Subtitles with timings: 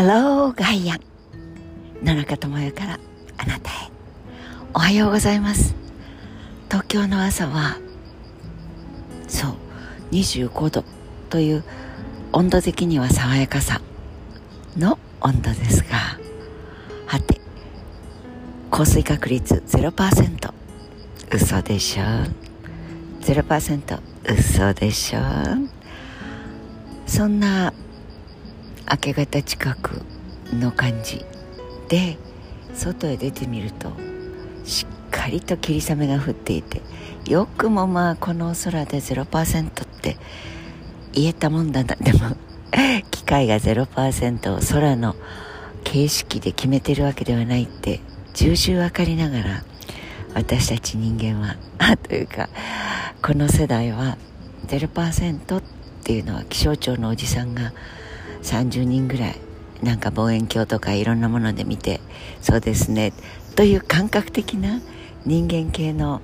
[0.00, 1.00] ハローガイアン。
[2.02, 2.98] 野中智代から
[3.36, 3.90] あなたへ。
[4.72, 5.74] おはようございます。
[6.70, 7.76] 東京の朝は
[9.28, 9.54] そう
[10.12, 10.84] 25度
[11.28, 11.64] という
[12.32, 13.82] 温度的には爽やかさ
[14.74, 15.98] の温度ですが
[17.04, 17.38] はて
[18.70, 20.54] 降水確率0%
[21.30, 22.04] 嘘でしょ
[23.20, 25.20] 0%嘘でしょ
[27.06, 27.74] そんな
[28.90, 30.02] 明け方近く
[30.52, 31.24] の感じ
[31.88, 32.18] で
[32.74, 33.92] 外へ出てみると
[34.64, 36.82] しっかりと霧雨が降っていて
[37.28, 40.16] よくもまあこの空で0%って
[41.12, 41.96] 言えたもんだな。
[41.96, 42.36] でも
[43.10, 45.14] 機械が0%を空の
[45.84, 48.00] 形式で決めてるわけではないって
[48.34, 49.64] 重々分かりながら
[50.34, 51.56] 私たち人間は。
[51.96, 52.48] というか
[53.22, 54.16] この世代は
[54.66, 55.62] 0%っ
[56.04, 57.72] ていうのは気象庁のおじさんが
[58.42, 59.36] 30人ぐらい
[59.82, 62.00] なんか望遠鏡とかいろんなもので見て
[62.40, 63.12] そうですね。
[63.56, 64.80] という感覚的な
[65.24, 66.20] 人間系の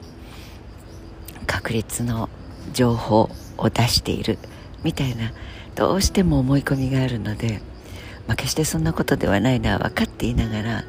[1.46, 2.28] 確率の
[2.72, 4.38] 情報を出している
[4.82, 5.32] みたいな
[5.74, 7.60] どうしても思い込みがあるので、
[8.26, 10.84] まあ、決してそんなことではないのは分かっていながら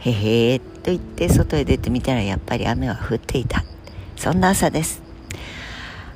[0.00, 3.64] へへーと言って外へ出てみたらやっぱり雨は降っていた。
[4.16, 5.02] そんな朝です。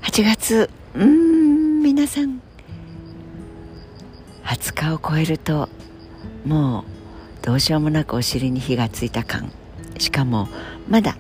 [0.03, 2.41] 8月うん皆さん
[4.45, 5.69] 20日を超えると
[6.45, 9.51] もうどうしようもなくお尻に火がついた感。
[9.99, 10.49] しかも
[10.89, 11.17] まだ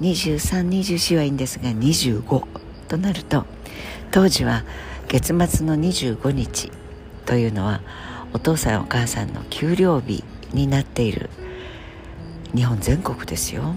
[0.00, 2.46] 2324はいいんですが25
[2.88, 3.44] となると
[4.10, 4.64] 当時は
[5.08, 6.72] 月末の25日
[7.26, 7.80] というのは
[8.32, 11.30] お父さんお母さんの給料日になっている
[12.54, 13.74] 日本全国ですよ。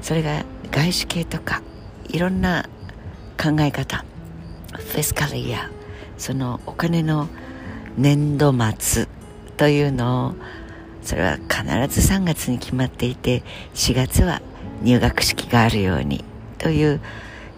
[0.00, 1.62] それが外資系とか
[2.08, 2.68] いろんな
[3.42, 4.04] 考え方
[4.72, 5.70] フェスカルイヤー
[6.16, 7.28] そのお金の
[7.98, 9.08] 年度末
[9.56, 10.34] というのを
[11.02, 13.42] それは必ず3月に決まっていて
[13.74, 14.40] 4月は
[14.82, 16.24] 入学式があるように
[16.58, 17.00] という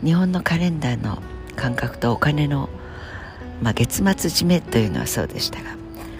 [0.03, 1.23] 日本のカレンダーの
[1.57, 2.71] 感覚とお金の、
[3.61, 5.77] まあ、月末締めというのはそうでしたが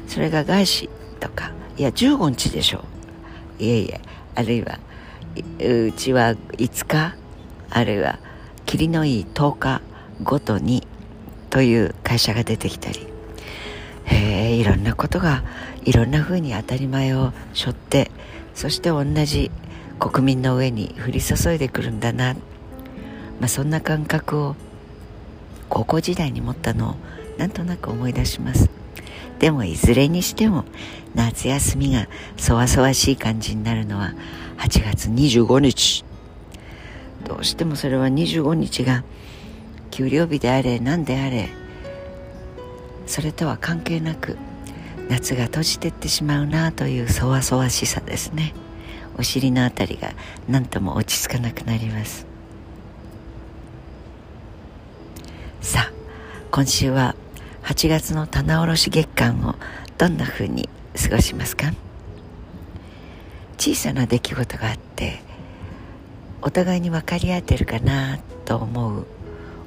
[0.07, 2.85] それが外資とかいや15日でしょ。
[3.59, 4.01] ういえいえ
[4.35, 4.79] あるいは
[5.61, 7.15] うちは5日
[7.71, 8.19] あるいは
[8.67, 9.81] 霧のいい10日
[10.23, 10.87] ごとに
[11.49, 13.10] という会社が出てきたり。
[14.11, 15.43] へえいろんなことが
[15.85, 18.11] いろんなふうに当たり前を背負って
[18.55, 19.51] そして同じ
[19.99, 24.57] 国民の上に降り注いでくるんだな、まあ、そんな感覚を
[25.69, 26.95] 高校時代に持ったのを
[27.39, 28.69] なんとなく思い出します。
[29.39, 30.65] でもいずれにしても
[31.15, 34.13] 夏休みがそわそわしい感じになるのは
[34.59, 36.05] 8月25日。
[37.27, 39.05] どうしてもそれは25日が
[39.91, 41.49] 給料日であれ何であれ
[43.11, 44.39] それとは関係なく
[45.09, 48.55] 夏が閉じてってしまうなというそわそわしさですね。
[49.19, 50.13] お尻のあたりが
[50.49, 52.25] 何とも落ち着かなくなります。
[55.61, 55.93] さあ
[56.53, 57.17] 今週は
[57.65, 59.57] 8月の棚卸月間を
[59.99, 61.73] どんな風に過ごしますか？
[63.59, 65.21] 小さな出来事があって
[66.43, 69.07] お互いに分かり合ってるかなと思う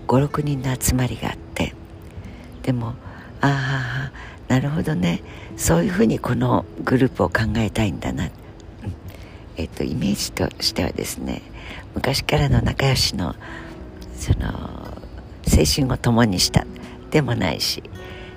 [0.08, 1.75] 56人の集まりがあって
[2.62, 2.96] でも
[3.46, 4.12] ああ
[4.48, 5.22] なるほどね。
[5.58, 8.31] そういうふうにこのグループを考えたいんだな、うん、
[9.58, 11.42] えっとイメージとしてはですね
[11.94, 13.36] 昔からの仲良しの
[14.16, 16.66] その青春を共にした。
[17.12, 17.84] でもないし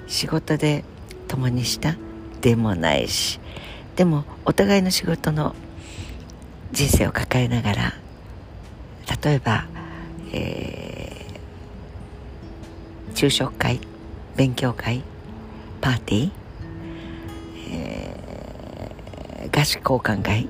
[0.08, 0.84] 仕事で
[1.28, 1.96] 共にした。
[2.40, 3.40] でもないし
[3.94, 5.54] でもお互いの仕事の
[6.72, 7.94] 人生を抱えながら
[9.22, 9.66] 例えば、
[10.32, 13.80] えー、昼食会
[14.36, 15.02] 勉強会
[15.80, 16.30] パーティー、
[17.72, 20.48] えー、合宿交換会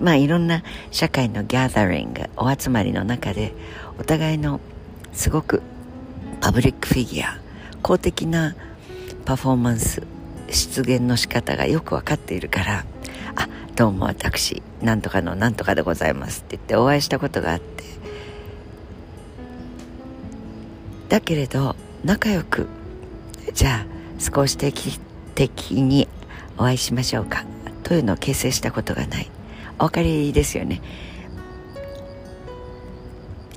[0.00, 3.52] まあいろんな社会のギャザリングお集まりの中で
[3.98, 4.60] お互いの
[5.12, 5.62] すごく
[6.40, 7.38] パブリックフィギュア
[7.82, 8.54] 公的な
[9.24, 10.02] パフォーマンス
[10.48, 12.84] 出現の仕方がよく分かっているから
[13.36, 17.76] あどうも私なんとかのなんとかでございますって言ってお会いしたことがあって。
[21.08, 22.68] だけれど仲良く
[23.56, 23.86] じゃあ
[24.20, 25.00] 少し定期
[25.34, 26.08] 的に
[26.58, 27.46] お会いしましょうか。
[27.84, 29.30] というのを形成したことがない。
[29.78, 30.82] お分かりですよね。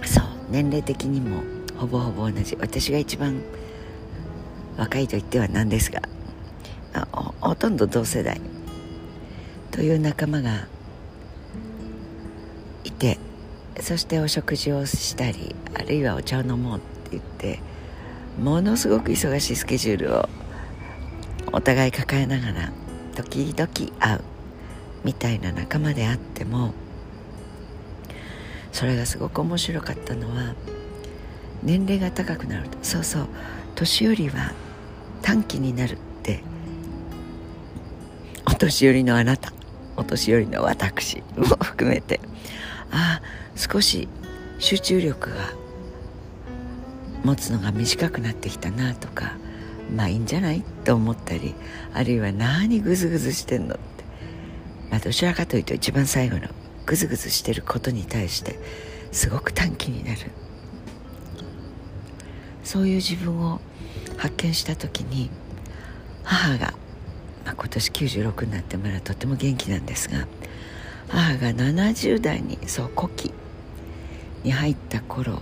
[0.06, 0.24] そう。
[0.50, 1.44] 年齢的にも
[1.76, 2.56] ほぼほぼ同じ。
[2.56, 3.42] 私が一番
[4.78, 6.02] 若いと言ってはなんですが。
[7.12, 8.40] ほほとんど同世代。
[9.72, 10.70] という仲間が
[12.86, 13.18] いて
[13.82, 17.60] そしてお食事をしたりあるいはお茶を飲もうって言って
[18.40, 20.30] ものすごく忙しいスケジュールを
[21.52, 22.72] お互い抱えながら
[23.16, 24.22] 時々会う
[25.04, 26.74] みたいな仲間であっても
[28.72, 30.56] それがすごく面白かったのは
[31.64, 33.28] 年齢が高くなるとそうそう
[33.76, 34.54] 年寄りは
[35.22, 36.42] 短期になるって
[38.48, 39.52] お年寄りのあなた
[39.98, 42.22] お年寄りの私も含めて
[42.92, 44.08] ああ少し
[44.60, 45.36] 集中力が
[47.24, 49.34] 持つのが短くなってきたなとか
[49.96, 51.56] まあいいんじゃないと思ったり
[51.94, 54.04] あるいは何グズグズしてんのって、
[54.90, 56.48] まあ、どちらかというと一番最後の
[56.86, 58.60] グズグズしてることに対して
[59.12, 60.20] すごく短気になる。
[62.70, 63.60] そういう自分を
[64.18, 65.32] 発見した時に
[66.24, 66.74] 母が、
[67.44, 70.28] まあ、今年96になってまだとても元気なんですが
[71.08, 73.34] 母が70代にそう古希
[74.44, 75.42] に入った頃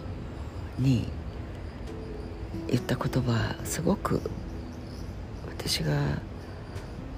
[0.80, 1.10] に
[2.68, 4.22] 言った言葉すごく
[5.48, 5.94] 私が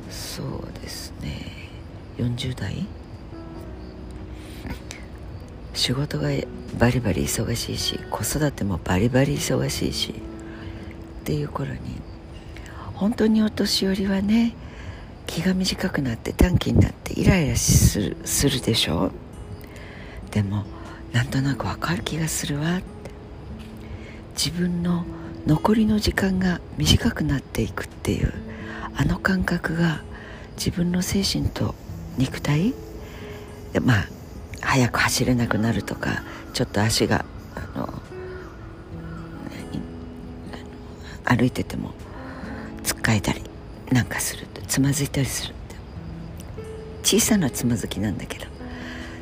[0.09, 1.69] そうですね
[2.17, 2.87] 40代？
[5.73, 6.29] 仕事が
[6.77, 10.13] バリバリ忙しいし子育てもバリバリ忙しいし
[11.21, 11.79] っていう頃に
[12.95, 14.55] 本当にお年寄りはね
[15.25, 19.11] 気が短くなって短気になってイライラするするでしょ？
[20.31, 20.65] でも
[21.13, 22.77] なんとなくわかる気がするわ。
[22.77, 22.85] って
[24.35, 25.05] 自分の
[25.49, 28.31] 残りの時間が短くなっていくっていう
[28.95, 30.03] あの感覚が
[30.55, 31.73] 自分の精神と
[32.19, 32.75] 肉体？
[33.81, 34.07] まあ
[34.61, 36.21] 早く走れなくなるとか
[36.53, 37.25] ちょっと足が
[37.55, 37.89] あの
[41.23, 41.93] 歩いてても
[42.83, 43.41] つっかえたり
[43.91, 45.75] なんかするとつまずいたりするって。
[47.01, 48.45] 小さなつまずきなんだけど。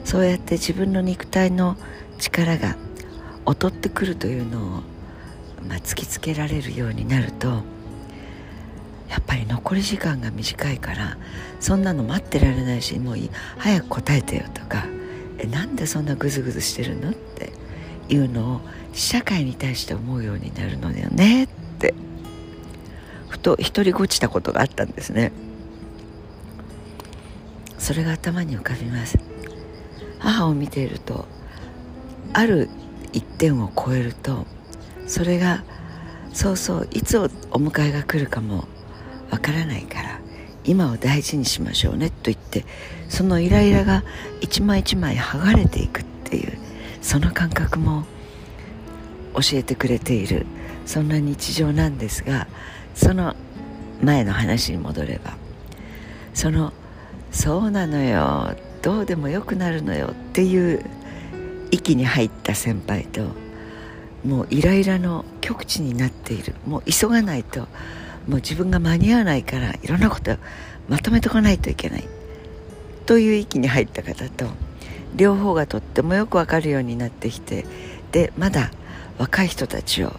[0.04, 1.78] そうやって自分の肉体の
[2.20, 2.76] 力が
[3.48, 4.82] 劣ってくるというのを、
[5.68, 7.48] まあ、突きつけられるようになると
[9.10, 11.18] やっぱり残り時間が短いから
[11.60, 14.86] そんなの待ってられないしもういい早く答えてよとか
[15.40, 17.52] えなんでそんなグズグズしてるのって
[18.10, 18.62] いうのを
[18.94, 21.94] 社会に対して思うようになるのだよねって。
[23.30, 25.32] ふと独りごちたことがあったんですね。
[27.78, 29.20] それが頭に浮かびます。
[30.20, 31.28] 母を見ていると
[32.34, 32.70] ある
[33.14, 34.48] 一点を超えると
[35.08, 35.64] それが
[36.34, 38.68] そうそういつお迎えが来るかも
[39.32, 40.20] わからないから
[40.64, 42.66] 今を大事にしましょうねと言って
[43.10, 44.04] そのイライラが
[44.42, 46.58] 一枚一枚剥がれていくっていう
[47.02, 48.06] その感覚も
[49.34, 50.46] 教えてくれている
[50.86, 52.48] そんな日常なんですが
[52.94, 53.36] その
[54.02, 55.38] 前の話に戻れば
[56.34, 56.74] その
[57.32, 60.84] そうなのよどうでもよくなるのよっていう
[61.72, 63.47] 息に入った先輩と
[64.28, 66.54] もうイライラの極致になっている。
[66.66, 67.62] もう急がないと。
[67.62, 67.68] も
[68.28, 70.36] う自分が間に合わないからいろんなこと
[70.90, 72.04] まとめておかないといけない。
[73.06, 74.48] という域に入った方と
[75.16, 77.66] 両方がとってもよくわかるようになってきて
[78.12, 78.70] でまだ
[79.18, 80.14] 若い人たちを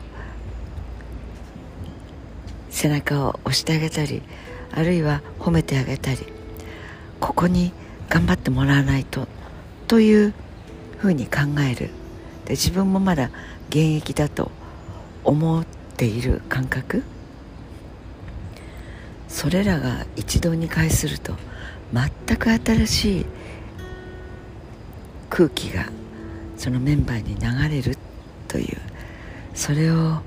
[2.70, 4.22] 背中を押してあげたり
[4.72, 6.18] あるいは褒めてあげたり
[7.20, 7.72] ここに
[8.08, 9.28] 頑張ってもらわないと
[9.86, 10.32] という
[10.96, 11.90] ふうに考える。
[12.46, 13.30] で自分もまだ
[13.68, 14.50] 現役だと
[15.24, 15.66] 思っ
[15.96, 17.02] ている感覚？
[19.28, 21.34] それらが一堂に会すると
[21.92, 23.26] 全く新しい
[25.28, 25.86] 空気が
[26.56, 27.96] そのメンバーに流れる
[28.48, 28.78] という
[29.54, 30.20] それを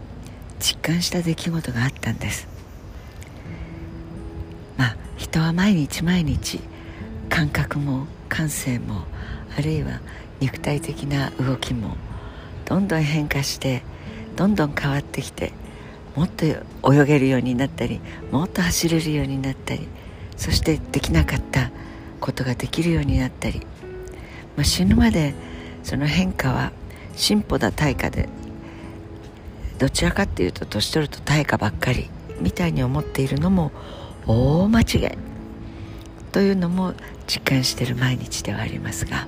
[0.60, 2.48] 実感した出来事があったんです。
[4.78, 6.60] まあ人は毎日毎日
[7.30, 9.06] 感覚も感性も
[9.58, 10.00] あるいは
[10.40, 11.96] 肉体的な動きも
[12.72, 13.84] どんどん変化して
[14.38, 15.52] どんどん変わってきて
[16.16, 18.00] もっと泳げるようになったり
[18.32, 19.90] もっと走れるようになったり
[20.38, 21.70] そしてできなかった
[22.22, 23.60] ことができるようになったり、
[24.56, 25.34] まあ、死ぬまで
[25.84, 26.72] その変化は
[27.14, 28.30] 進歩だ対価で。
[29.78, 32.10] どちらかっていうと年取ると対価ばっかり
[32.40, 33.72] みたいに思っているのも
[34.28, 35.18] 大間違い。
[36.32, 36.94] というのも
[37.28, 39.28] 実感している毎日ではありますが。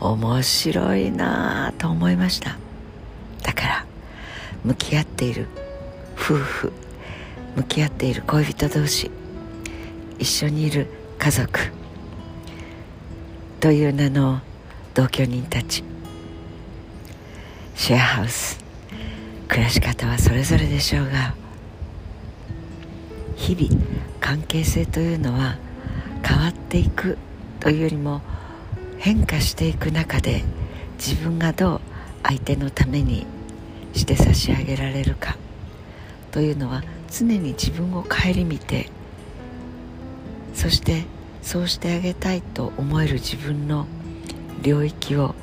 [0.00, 2.56] 面白いなと思いました。
[3.42, 3.86] だから
[4.64, 5.46] 向き合っている
[6.14, 6.72] 夫婦
[7.56, 9.10] 向き合っている恋人同士
[10.18, 10.86] 一緒にいる
[11.18, 11.72] 家族
[13.60, 14.40] という名の
[14.94, 15.84] 同居人たち。
[17.74, 18.58] シェアハウス
[19.46, 21.32] 暮らし方はそれぞれでしょうが
[23.36, 23.82] 日々
[24.20, 25.56] 関係性というのは
[26.24, 27.16] 変わっていく
[27.60, 28.20] というよりも
[28.98, 30.42] 変化していく中で
[30.98, 31.80] 自分がどう
[32.22, 33.26] 相手のために
[33.94, 35.36] して差し上げられるか。
[36.30, 38.90] というのは常に自分を顧みて
[40.52, 41.04] そして
[41.42, 43.86] そうしてあげたいと思える自分の
[44.62, 45.34] 領域を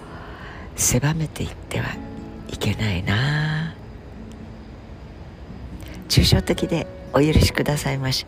[0.76, 1.96] 狭めていっては
[2.50, 3.74] いけないな。
[6.10, 8.26] 抽象的でお許しくださいまし。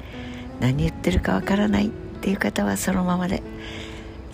[0.59, 3.43] 何言ってるかわからないっていう方はそのままで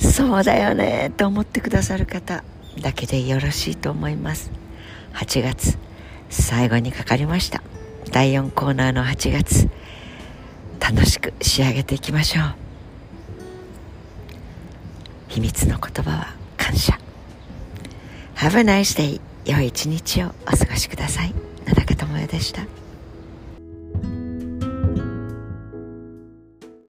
[0.04, 2.44] そうだよねと思ってくださる方
[2.82, 4.52] だけでよろしいと思います。
[5.14, 5.78] 8月
[6.30, 7.64] 最後にかかりました。
[8.12, 9.70] 第4コーナーの8月
[10.80, 12.56] 楽しく仕上げていきましょう。
[15.30, 17.00] 秘密の言葉は感謝。
[18.36, 21.34] Have a nice day 良い一日をお過ごしください。
[21.66, 22.83] 野中智代でした。